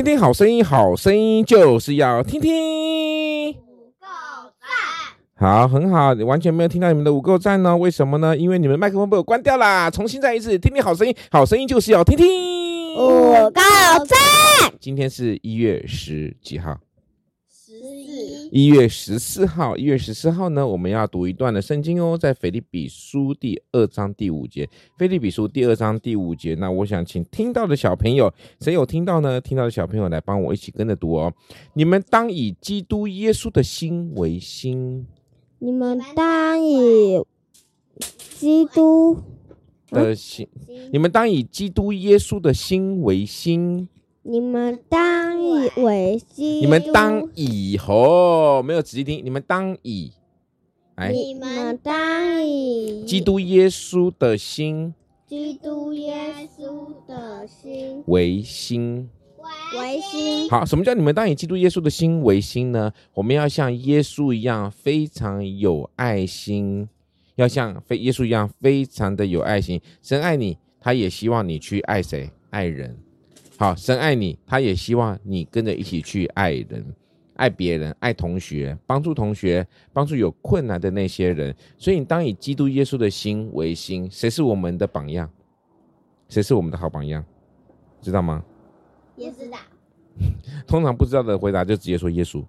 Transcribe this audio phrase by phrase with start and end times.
[0.00, 3.50] 听听好声音，好声音就是要听听。
[3.50, 4.06] 五够
[4.58, 4.66] 赞，
[5.36, 7.76] 好，很好，你完全没有听到你们的五够赞呢？
[7.76, 8.34] 为什么呢？
[8.34, 9.90] 因为你们麦克风被我关掉啦。
[9.90, 12.26] 重新再一次，听听好声音，好声音就是要听听。
[12.96, 13.60] 五够
[14.06, 14.72] 赞。
[14.80, 16.78] 今天是一月十几号？
[18.50, 24.68] 一月十四号，一月十四号呢，我们要读一段的圣经哦，在腓立比书第二章第五节。
[24.98, 29.40] 腓立比书第二章第五节，那我想请听到的小朋友，谁有听到呢？
[29.40, 31.32] 听到的小朋友来帮我一起跟着读哦。
[31.74, 35.06] 你们当以基督耶稣的心为心。
[35.60, 37.24] 你们当以
[38.08, 39.16] 基督
[39.90, 40.48] 的心，
[40.90, 43.88] 你们当以基督耶稣的心为心。
[44.30, 50.12] 你们当以为基，你们当以后没有仔细听，你们当以，
[50.94, 54.94] 哎，你们当以基督耶稣的心，
[55.26, 59.10] 基督耶稣的心为心，
[59.76, 60.48] 为心。
[60.48, 62.92] 好，什么叫你们当以基督耶稣的心为心呢？
[63.14, 66.88] 我们要像耶稣一样非常有爱心，
[67.34, 69.80] 要像非耶稣一样非常的有爱心。
[70.00, 72.30] 神爱你，他也希望你去爱谁？
[72.50, 72.96] 爱人。
[73.60, 76.82] 好，神爱你，他也希望你跟着一起去爱人、
[77.34, 81.54] 爱别人、爱同学，帮助同学，帮助有困难的那些人。
[81.76, 84.10] 所以，你当以基督耶稣的心为心。
[84.10, 85.30] 谁是我们的榜样？
[86.30, 87.22] 谁是我们的好榜样？
[88.00, 88.42] 知道吗？
[89.14, 89.58] 也知道。
[90.66, 92.42] 通常不知道的回答就直接说耶稣。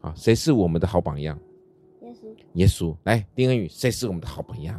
[0.00, 1.38] 好，谁是我们的好榜样？
[2.02, 2.36] 耶稣。
[2.54, 2.96] 耶稣。
[3.04, 4.76] 来，丁恩宇，谁是我们的好榜样？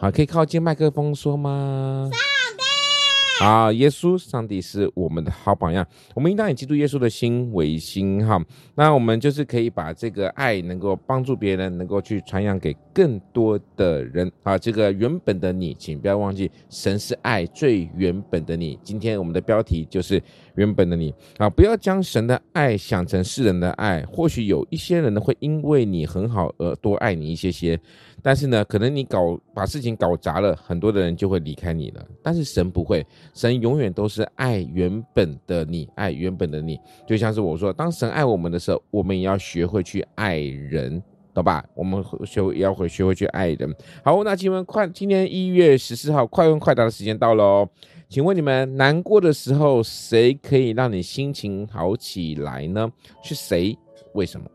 [0.00, 2.08] 好，可以靠近麦克风说吗？
[2.12, 2.20] 上
[2.56, 5.84] 帝，好，耶稣，上帝是我们的好榜样。
[6.14, 8.40] 我们应当以基督耶稣的心为心，哈。
[8.76, 14.28] 那我们就是可以把这个爱能够帮助别人，能够去传扬给更多的人。
[14.42, 18.76] 啊，这个原本的你，请不要忘记，神是爱最原本的你。
[18.82, 20.20] 今天我们的标题就是
[20.56, 21.14] 原本的你。
[21.36, 24.04] 啊，不要将神的爱想成世人的爱。
[24.06, 27.78] 或许有一些人呢，会因为你很好而多爱你一些些。
[28.20, 32.04] 但是呢，可能你搞把事情搞砸了，很多的人就会离开你了。
[32.20, 36.76] 但是神不会，神永远都是爱原本的你，爱原本的你。
[37.06, 41.00] 就像是我说，当神爱我们的时候，我们也要学会去爱人，
[41.38, 41.64] 懂吧？
[41.74, 43.74] 我们学也要会学会去爱人。
[44.04, 47.68] 好，那请问快，今天一月十四号快问快答的时间到了哦。
[48.08, 52.90] 请问你们难过的时候，谁可以让你心情好起来呢？
[53.22, 53.78] 是谁？
[54.14, 54.46] 为什么？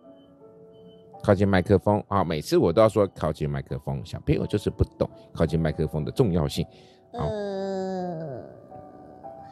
[1.24, 2.22] 靠近麦克风啊！
[2.22, 6.66] 每次我都要说靠近麦克风，小朋友就是不懂靠近麦克风的重要性。
[7.14, 8.44] 呃，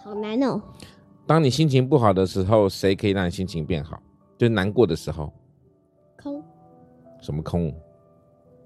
[0.03, 0.61] 好难哦。
[1.25, 4.01] 当你心情不好的时候，谁可以让你心情变好？
[4.37, 5.31] 就难过的时候。
[7.21, 7.23] 空。
[7.23, 7.73] 什么空？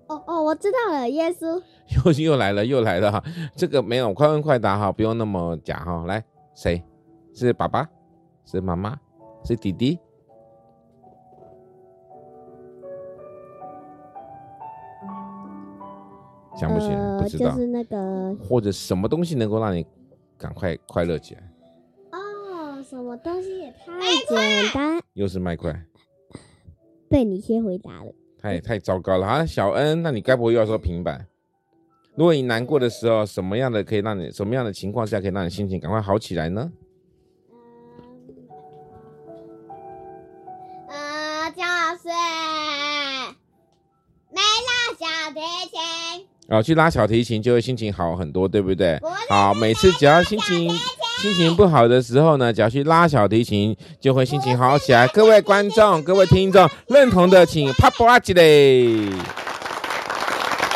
[0.07, 1.61] 哦哦，我知道了，耶稣。
[2.05, 3.23] 又又来了，又来了哈！
[3.55, 6.05] 这个没有，快问快答哈，不用那么假哈。
[6.05, 6.23] 来，
[6.55, 6.83] 谁？
[7.33, 7.89] 是爸爸？
[8.45, 8.97] 是妈妈？
[9.43, 9.99] 是弟弟？
[16.55, 19.85] 想不起来，呃、不知道，就是那个，或者什么东西能够让你
[20.37, 21.41] 赶快快乐起来？
[22.11, 23.99] 哦，什么东西也太
[24.29, 25.85] 简单，又是麦块，
[27.09, 28.13] 被你先回答了，
[28.45, 29.43] 太太糟糕了啊！
[29.43, 31.25] 小恩，那你该不会又要说平板？
[32.13, 36.71] 如果你难过的时候，什么样的可以让你，什么样的情况下可以让你心情赶快好起来呢？
[40.87, 41.63] 呃，就
[41.97, 42.07] 是
[44.29, 45.39] 没拉小提
[45.71, 46.27] 琴。
[46.47, 49.01] 然后去拉小提琴就会心情好很多，对不对？
[49.27, 50.69] 好，每次只要心情
[51.21, 55.07] 心情不好的时候呢，只要去拉小提琴，就会心情好起来。
[55.07, 58.43] 各位观众、各位听众认同的，请啪啪起来。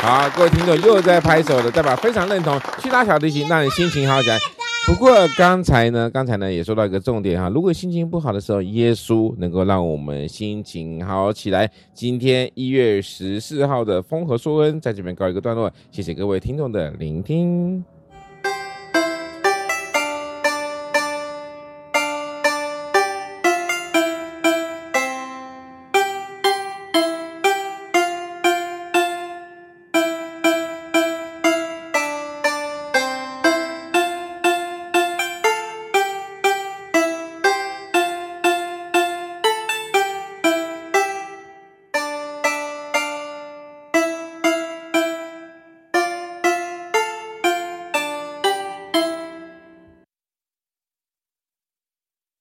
[0.01, 2.59] 好，各位听众又在拍手了，代表非常认同。
[2.81, 4.39] 去拉小提琴，让你心情好起来。
[4.87, 11.69] 不过刚才呢，刚才呢也说到一个重点哈，如果心情不好的时候，耶稣能够让我们心情好起来。
[11.93, 17.83] 今天一月十四号的丰禾硕恩在这边告一个段落，谢谢各位听众的聆听。